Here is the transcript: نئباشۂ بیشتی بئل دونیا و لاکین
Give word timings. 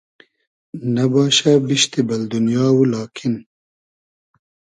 نئباشۂ 0.93 1.53
بیشتی 1.67 2.01
بئل 2.07 2.21
دونیا 2.31 2.65
و 2.75 2.81
لاکین 2.91 3.35